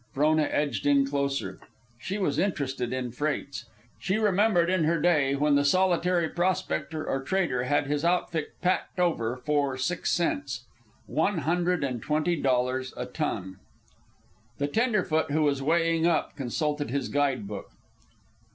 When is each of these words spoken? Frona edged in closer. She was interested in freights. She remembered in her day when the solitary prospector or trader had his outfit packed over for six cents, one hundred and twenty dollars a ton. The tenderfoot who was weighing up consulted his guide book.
Frona 0.15 0.49
edged 0.51 0.87
in 0.87 1.05
closer. 1.05 1.59
She 1.99 2.17
was 2.17 2.39
interested 2.39 2.91
in 2.91 3.11
freights. 3.11 3.65
She 3.99 4.17
remembered 4.17 4.67
in 4.67 4.85
her 4.85 4.99
day 4.99 5.35
when 5.35 5.53
the 5.53 5.63
solitary 5.63 6.27
prospector 6.27 7.05
or 7.05 7.21
trader 7.21 7.65
had 7.65 7.85
his 7.85 8.03
outfit 8.03 8.47
packed 8.63 8.99
over 8.99 9.37
for 9.37 9.77
six 9.77 10.09
cents, 10.11 10.65
one 11.05 11.37
hundred 11.41 11.83
and 11.83 12.01
twenty 12.01 12.35
dollars 12.35 12.95
a 12.97 13.05
ton. 13.05 13.59
The 14.57 14.65
tenderfoot 14.67 15.29
who 15.29 15.43
was 15.43 15.61
weighing 15.61 16.07
up 16.07 16.35
consulted 16.35 16.89
his 16.89 17.07
guide 17.07 17.47
book. 17.47 17.69